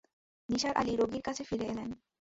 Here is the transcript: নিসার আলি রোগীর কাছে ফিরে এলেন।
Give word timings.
নিসার 0.49 0.73
আলি 0.77 0.93
রোগীর 0.95 1.23
কাছে 1.27 1.43
ফিরে 1.43 1.65
এলেন। 1.65 1.89